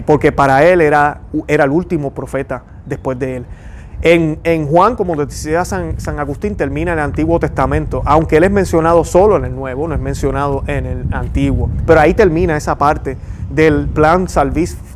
porque 0.05 0.31
para 0.31 0.63
él 0.65 0.81
era, 0.81 1.21
era 1.47 1.63
el 1.63 1.71
último 1.71 2.11
profeta 2.11 2.63
después 2.85 3.17
de 3.17 3.37
él. 3.37 3.45
En, 4.01 4.67
Juan, 4.67 4.95
como 4.95 5.15
decía 5.15 5.65
San, 5.65 5.99
San, 5.99 6.19
Agustín, 6.19 6.55
termina 6.55 6.93
en 6.93 6.99
el 6.99 7.03
Antiguo 7.03 7.37
Testamento, 7.37 8.01
aunque 8.05 8.37
él 8.37 8.45
es 8.45 8.51
mencionado 8.51 9.03
solo 9.03 9.35
en 9.35 9.43
el 9.43 9.55
Nuevo, 9.55 9.89
no 9.89 9.93
es 9.93 9.99
mencionado 9.99 10.63
en 10.67 10.85
el 10.85 11.05
Antiguo. 11.13 11.69
Pero 11.85 11.99
ahí 11.99 12.13
termina 12.13 12.55
esa 12.55 12.77
parte 12.77 13.17
del 13.49 13.87
plan 13.87 14.27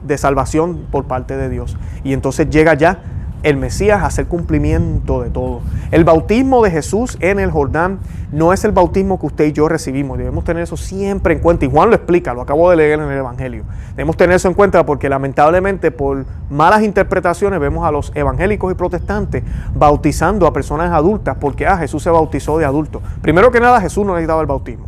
de 0.04 0.18
salvación 0.18 0.86
por 0.90 1.06
parte 1.06 1.36
de 1.36 1.50
Dios. 1.50 1.78
Y 2.06 2.14
entonces 2.14 2.50
llega 2.50 2.76
ya 2.76 3.04
el 3.44 3.58
Mesías 3.58 4.02
hacer 4.04 4.28
cumplimiento 4.28 5.22
de 5.22 5.30
todo. 5.30 5.62
El 5.92 6.06
bautismo 6.06 6.64
de 6.64 6.72
Jesús 6.72 7.18
en 7.20 7.40
el 7.40 7.52
Jordán 7.52 8.00
no 8.32 8.54
es 8.54 8.64
el 8.64 8.72
bautismo 8.72 9.20
que 9.20 9.28
usted 9.28 9.46
y 9.46 9.52
yo 9.52 9.68
recibimos. 9.68 10.18
Debemos 10.18 10.44
tener 10.44 10.64
eso 10.64 10.78
siempre 10.78 11.34
en 11.34 11.40
cuenta. 11.40 11.66
Y 11.66 11.70
Juan 11.70 11.90
lo 11.90 11.96
explica, 11.96 12.34
lo 12.34 12.42
acabo 12.42 12.70
de 12.70 12.78
leer 12.78 13.00
en 13.00 13.12
el 13.12 13.18
Evangelio. 13.18 13.66
Debemos 13.92 14.18
tener 14.18 14.38
eso 14.38 14.48
en 14.48 14.54
cuenta 14.54 14.86
porque 14.86 15.10
lamentablemente 15.10 15.92
por 15.92 16.26
malas 16.50 16.82
interpretaciones 16.82 17.60
vemos 17.60 17.86
a 17.86 17.92
los 17.92 18.12
evangélicos 18.16 18.72
y 18.72 18.76
protestantes 18.76 19.44
bautizando 19.76 20.48
a 20.48 20.54
personas 20.54 20.92
adultas 20.92 21.38
porque 21.40 21.68
ah, 21.68 21.78
Jesús 21.78 22.02
se 22.02 22.10
bautizó 22.10 22.58
de 22.58 22.66
adulto. 22.66 23.02
Primero 23.22 23.52
que 23.52 23.60
nada, 23.60 23.82
Jesús 23.82 24.06
no 24.06 24.14
necesitaba 24.14 24.42
el 24.42 24.48
bautismo. 24.48 24.88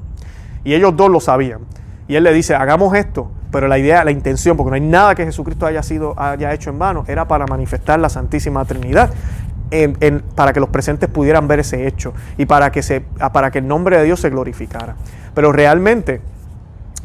Y 0.64 0.74
ellos 0.74 0.96
dos 0.96 1.12
lo 1.12 1.20
sabían. 1.20 1.60
Y 2.08 2.16
él 2.16 2.24
le 2.24 2.34
dice, 2.34 2.56
hagamos 2.56 2.96
esto 2.96 3.30
pero 3.56 3.70
la 3.70 3.78
idea, 3.78 4.04
la 4.04 4.12
intención, 4.12 4.58
porque 4.58 4.72
no 4.72 4.76
hay 4.76 4.82
nada 4.82 5.16
que 5.16 5.24
Jesucristo 5.24 5.66
haya, 5.66 5.82
sido, 5.82 6.14
haya 6.18 6.54
hecho 6.54 6.72
en 6.72 6.78
vano, 6.78 7.06
era 7.08 7.26
para 7.26 7.48
manifestar 7.48 7.98
la 8.02 8.10
Santísima 8.10 8.66
Trinidad. 8.66 9.12
para 10.36 10.52
que 10.52 10.60
los 10.60 10.68
presentes 10.68 11.08
pudieran 11.08 11.48
ver 11.48 11.62
ese 11.62 11.88
hecho 11.88 12.14
y 12.38 12.48
para 12.48 12.70
que, 12.74 12.84
se, 12.84 13.00
para 13.32 13.52
que 13.52 13.60
el 13.60 13.68
nombre 13.70 13.98
de 13.98 14.04
Dios 14.04 14.20
se 14.20 14.30
glorificara. 14.30 14.98
Pero 15.34 15.54
realmente 15.54 16.20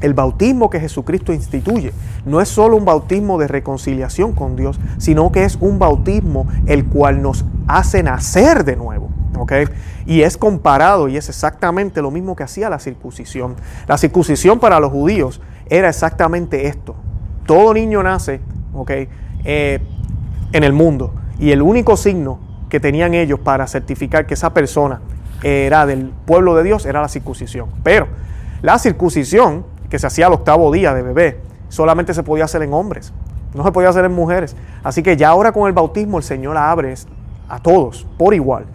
el 0.01 0.13
bautismo 0.13 0.71
que 0.71 0.81
Jesucristo 0.81 1.33
instituye 1.33 1.93
no 2.27 2.41
es 2.41 2.49
solo 2.49 2.77
un 2.77 2.85
bautismo 2.85 3.39
de 3.39 3.47
reconciliación 3.47 4.33
con 4.33 4.57
Dios, 4.57 4.81
sino 4.99 5.31
que 5.31 5.45
es 5.45 5.57
un 5.61 5.79
bautismo 5.79 6.49
el 6.67 6.85
cual 6.85 7.23
nos 7.23 7.45
hace 7.69 8.03
nacer 8.03 8.65
de 8.65 8.75
nuevo. 8.75 9.09
Y 10.07 10.23
es 10.23 10.37
comparado 10.37 11.09
y 11.09 11.17
es 11.17 11.29
exactamente 11.29 12.03
lo 12.03 12.11
mismo 12.11 12.37
que 12.37 12.43
hacía 12.43 12.69
la 12.69 12.79
circuncisión. 12.79 13.57
La 13.87 13.97
circuncisión 13.97 14.59
para 14.59 14.81
los 14.81 14.91
judíos 14.91 15.41
era 15.71 15.89
exactamente 15.89 16.67
esto. 16.67 16.95
Todo 17.47 17.73
niño 17.73 18.03
nace 18.03 18.41
eh, 19.45 19.81
en 20.53 20.65
el 20.65 20.73
mundo 20.73 21.15
y 21.39 21.53
el 21.53 21.63
único 21.63 21.97
signo 21.97 22.41
que 22.69 22.81
tenían 22.81 23.15
ellos 23.15 23.41
para 23.41 23.67
certificar 23.67 24.27
que 24.27 24.35
esa 24.35 24.53
persona 24.53 25.01
era 25.43 25.87
del 25.87 26.13
pueblo 26.27 26.55
de 26.55 26.65
Dios 26.65 26.85
era 26.85 27.01
la 27.01 27.09
circuncisión. 27.09 27.69
Pero 27.83 28.09
la 28.63 28.79
circuncisión, 28.79 29.65
que 29.89 29.99
se 29.99 30.07
hacía 30.07 30.27
al 30.27 30.35
octavo 30.35 30.71
día 30.71 30.93
de 30.93 31.03
bebé, 31.03 31.41
solamente 31.69 32.13
se 32.15 32.23
podía 32.23 32.45
hacer 32.45 32.63
en 32.63 32.75
hombres, 32.75 33.13
no 33.55 33.65
se 33.65 33.73
podía 33.73 33.89
hacer 33.89 34.05
en 34.05 34.13
mujeres. 34.13 34.55
Así 34.85 35.03
que 35.03 35.17
ya 35.17 35.31
ahora 35.31 35.53
con 35.53 35.67
el 35.67 35.73
bautismo 35.73 36.19
el 36.19 36.25
Señor 36.25 36.57
abre 36.57 36.95
a 37.49 37.59
todos 37.59 38.07
por 38.19 38.35
igual 38.35 38.67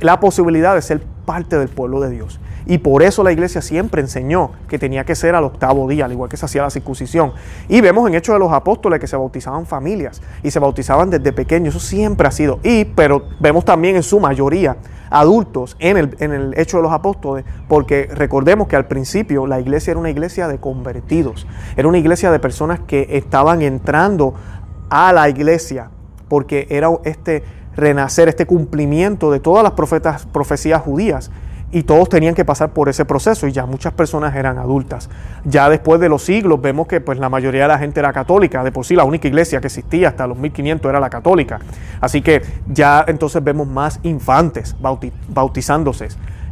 la 0.00 0.20
posibilidad 0.20 0.74
de 0.74 0.82
ser 0.82 1.02
parte 1.26 1.58
del 1.58 1.68
pueblo 1.68 2.00
de 2.00 2.10
Dios. 2.10 2.38
Y 2.68 2.78
por 2.78 3.02
eso 3.02 3.24
la 3.24 3.32
iglesia 3.32 3.62
siempre 3.62 4.02
enseñó 4.02 4.50
que 4.68 4.78
tenía 4.78 5.04
que 5.04 5.14
ser 5.14 5.34
al 5.34 5.44
octavo 5.44 5.88
día, 5.88 6.04
al 6.04 6.12
igual 6.12 6.28
que 6.28 6.36
se 6.36 6.44
hacía 6.44 6.60
la 6.60 6.70
circuncisión. 6.70 7.32
Y 7.66 7.80
vemos 7.80 8.06
en 8.06 8.14
Hechos 8.14 8.34
de 8.34 8.38
los 8.38 8.52
Apóstoles 8.52 9.00
que 9.00 9.06
se 9.06 9.16
bautizaban 9.16 9.64
familias 9.64 10.20
y 10.42 10.50
se 10.50 10.58
bautizaban 10.58 11.08
desde 11.08 11.32
pequeños. 11.32 11.74
Eso 11.74 11.84
siempre 11.84 12.28
ha 12.28 12.30
sido. 12.30 12.60
Y, 12.62 12.84
pero 12.84 13.24
vemos 13.40 13.64
también 13.64 13.96
en 13.96 14.02
su 14.02 14.20
mayoría 14.20 14.76
adultos 15.08 15.76
en 15.78 15.96
el, 15.96 16.16
en 16.20 16.32
el 16.32 16.58
Hecho 16.58 16.76
de 16.76 16.82
los 16.82 16.92
Apóstoles, 16.92 17.46
porque 17.68 18.06
recordemos 18.12 18.68
que 18.68 18.76
al 18.76 18.86
principio 18.86 19.46
la 19.46 19.60
iglesia 19.60 19.92
era 19.92 20.00
una 20.00 20.10
iglesia 20.10 20.46
de 20.46 20.58
convertidos, 20.58 21.46
era 21.74 21.88
una 21.88 21.96
iglesia 21.96 22.30
de 22.30 22.38
personas 22.38 22.80
que 22.80 23.06
estaban 23.12 23.62
entrando 23.62 24.34
a 24.90 25.14
la 25.14 25.30
iglesia, 25.30 25.88
porque 26.28 26.66
era 26.68 26.90
este 27.04 27.44
renacer, 27.74 28.28
este 28.28 28.44
cumplimiento 28.44 29.30
de 29.30 29.40
todas 29.40 29.62
las 29.62 29.72
profetas, 29.72 30.26
profecías 30.26 30.82
judías 30.82 31.30
y 31.70 31.82
todos 31.82 32.08
tenían 32.08 32.34
que 32.34 32.44
pasar 32.44 32.70
por 32.70 32.88
ese 32.88 33.04
proceso 33.04 33.46
y 33.46 33.52
ya 33.52 33.66
muchas 33.66 33.92
personas 33.92 34.34
eran 34.34 34.58
adultas. 34.58 35.10
Ya 35.44 35.68
después 35.68 36.00
de 36.00 36.08
los 36.08 36.22
siglos 36.22 36.60
vemos 36.60 36.86
que 36.86 37.00
pues 37.00 37.18
la 37.18 37.28
mayoría 37.28 37.62
de 37.62 37.68
la 37.68 37.78
gente 37.78 38.00
era 38.00 38.12
católica, 38.12 38.64
de 38.64 38.72
por 38.72 38.86
sí 38.86 38.96
la 38.96 39.04
única 39.04 39.28
iglesia 39.28 39.60
que 39.60 39.66
existía 39.66 40.08
hasta 40.08 40.26
los 40.26 40.38
1500 40.38 40.88
era 40.88 41.00
la 41.00 41.10
católica. 41.10 41.58
Así 42.00 42.22
que 42.22 42.42
ya 42.68 43.04
entonces 43.06 43.44
vemos 43.44 43.66
más 43.68 44.00
infantes 44.02 44.74
bautizándose. 45.28 46.08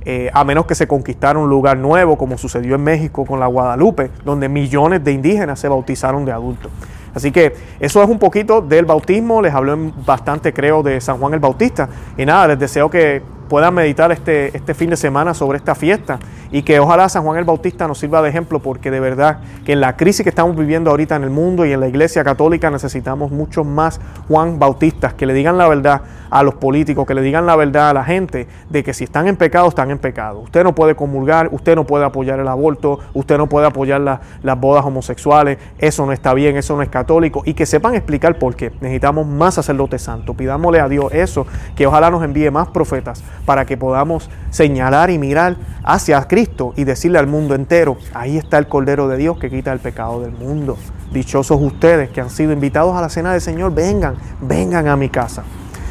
Eh, 0.08 0.30
a 0.32 0.44
menos 0.44 0.66
que 0.66 0.76
se 0.76 0.86
conquistara 0.86 1.36
un 1.36 1.48
lugar 1.48 1.78
nuevo, 1.78 2.16
como 2.16 2.38
sucedió 2.38 2.76
en 2.76 2.84
México 2.84 3.24
con 3.24 3.40
la 3.40 3.48
Guadalupe, 3.48 4.10
donde 4.24 4.48
millones 4.48 5.02
de 5.02 5.10
indígenas 5.10 5.58
se 5.58 5.66
bautizaron 5.66 6.24
de 6.24 6.30
adultos. 6.30 6.70
Así 7.12 7.32
que 7.32 7.56
eso 7.80 8.02
es 8.02 8.08
un 8.08 8.18
poquito 8.18 8.60
del 8.60 8.84
bautismo, 8.84 9.40
les 9.40 9.52
hablé 9.52 9.72
bastante 10.04 10.52
creo 10.52 10.82
de 10.82 11.00
San 11.00 11.16
Juan 11.18 11.32
el 11.34 11.40
Bautista. 11.40 11.88
Y 12.16 12.26
nada, 12.26 12.48
les 12.48 12.58
deseo 12.58 12.88
que 12.88 13.22
puedan 13.48 13.74
meditar 13.74 14.12
este, 14.12 14.56
este 14.56 14.74
fin 14.74 14.90
de 14.90 14.96
semana 14.96 15.34
sobre 15.34 15.58
esta 15.58 15.74
fiesta 15.74 16.18
y 16.50 16.62
que 16.62 16.78
ojalá 16.80 17.08
San 17.08 17.22
Juan 17.24 17.38
el 17.38 17.44
Bautista 17.44 17.88
nos 17.88 17.98
sirva 17.98 18.22
de 18.22 18.28
ejemplo 18.28 18.60
porque 18.60 18.90
de 18.90 19.00
verdad 19.00 19.40
que 19.64 19.72
en 19.72 19.80
la 19.80 19.96
crisis 19.96 20.22
que 20.22 20.28
estamos 20.28 20.56
viviendo 20.56 20.90
ahorita 20.90 21.16
en 21.16 21.24
el 21.24 21.30
mundo 21.30 21.66
y 21.66 21.72
en 21.72 21.80
la 21.80 21.88
iglesia 21.88 22.24
católica 22.24 22.70
necesitamos 22.70 23.30
muchos 23.30 23.66
más 23.66 24.00
Juan 24.28 24.58
Bautistas 24.58 25.14
que 25.14 25.26
le 25.26 25.34
digan 25.34 25.58
la 25.58 25.68
verdad 25.68 26.02
a 26.30 26.42
los 26.42 26.54
políticos, 26.54 27.06
que 27.06 27.14
le 27.14 27.22
digan 27.22 27.46
la 27.46 27.56
verdad 27.56 27.90
a 27.90 27.94
la 27.94 28.04
gente 28.04 28.48
de 28.68 28.82
que 28.82 28.92
si 28.92 29.04
están 29.04 29.28
en 29.28 29.36
pecado, 29.36 29.68
están 29.68 29.90
en 29.90 29.98
pecado. 29.98 30.40
Usted 30.40 30.64
no 30.64 30.74
puede 30.74 30.94
comulgar, 30.94 31.48
usted 31.52 31.76
no 31.76 31.84
puede 31.84 32.04
apoyar 32.04 32.40
el 32.40 32.48
aborto, 32.48 32.98
usted 33.14 33.38
no 33.38 33.48
puede 33.48 33.66
apoyar 33.66 34.00
las 34.00 34.60
bodas 34.60 34.84
homosexuales, 34.84 35.58
eso 35.78 36.06
no 36.06 36.12
está 36.12 36.34
bien, 36.34 36.56
eso 36.56 36.76
no 36.76 36.82
es 36.82 36.88
católico 36.88 37.42
y 37.44 37.54
que 37.54 37.66
sepan 37.66 37.94
explicar 37.94 38.38
por 38.38 38.56
qué. 38.56 38.72
Necesitamos 38.80 39.26
más 39.26 39.54
sacerdotes 39.54 40.02
santos. 40.02 40.36
Pidámosle 40.36 40.80
a 40.80 40.88
Dios 40.88 41.12
eso, 41.12 41.46
que 41.74 41.86
ojalá 41.86 42.10
nos 42.10 42.22
envíe 42.22 42.50
más 42.50 42.68
profetas 42.68 43.22
para 43.44 43.64
que 43.64 43.76
podamos 43.76 44.30
señalar 44.50 45.10
y 45.10 45.18
mirar 45.18 45.56
hacia 45.84 46.22
Cristo 46.26 46.72
y 46.76 46.84
decirle 46.84 47.18
al 47.18 47.26
mundo 47.26 47.54
entero, 47.54 47.96
ahí 48.14 48.36
está 48.36 48.58
el 48.58 48.68
Cordero 48.68 49.08
de 49.08 49.16
Dios 49.16 49.38
que 49.38 49.50
quita 49.50 49.72
el 49.72 49.78
pecado 49.78 50.20
del 50.20 50.32
mundo. 50.32 50.76
Dichosos 51.12 51.60
ustedes 51.60 52.10
que 52.10 52.20
han 52.20 52.30
sido 52.30 52.52
invitados 52.52 52.96
a 52.96 53.00
la 53.00 53.08
cena 53.08 53.32
del 53.32 53.40
Señor, 53.40 53.74
vengan, 53.74 54.16
vengan 54.40 54.88
a 54.88 54.96
mi 54.96 55.08
casa. 55.08 55.44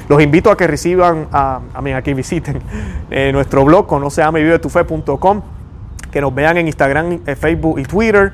Los 0.07 0.21
invito 0.21 0.51
a 0.51 0.57
que 0.57 0.67
reciban, 0.67 1.27
a, 1.31 1.61
a, 1.73 1.81
mí, 1.81 1.91
a 1.91 2.01
que 2.01 2.13
visiten 2.13 2.61
eh, 3.09 3.31
nuestro 3.31 3.65
blog, 3.65 3.87
conoceamevivetufe.com, 3.87 5.41
que 6.11 6.21
nos 6.21 6.33
vean 6.33 6.57
en 6.57 6.67
Instagram, 6.67 7.21
eh, 7.25 7.35
Facebook 7.35 7.79
y 7.79 7.83
Twitter. 7.83 8.33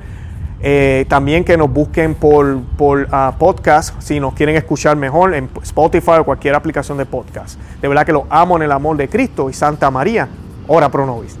Eh, 0.64 1.06
también 1.08 1.42
que 1.44 1.56
nos 1.56 1.72
busquen 1.72 2.14
por, 2.14 2.60
por 2.78 3.08
ah, 3.10 3.34
podcast, 3.36 4.00
si 4.00 4.20
nos 4.20 4.32
quieren 4.34 4.54
escuchar 4.54 4.96
mejor, 4.96 5.34
en 5.34 5.50
Spotify 5.62 6.18
o 6.20 6.24
cualquier 6.24 6.54
aplicación 6.54 6.98
de 6.98 7.04
podcast. 7.04 7.58
De 7.80 7.88
verdad 7.88 8.06
que 8.06 8.12
los 8.12 8.22
amo 8.30 8.56
en 8.56 8.62
el 8.62 8.72
amor 8.72 8.96
de 8.96 9.08
Cristo 9.08 9.50
y 9.50 9.52
Santa 9.52 9.90
María, 9.90 10.28
ora 10.68 10.88
pro 10.88 11.04
nobis. 11.04 11.36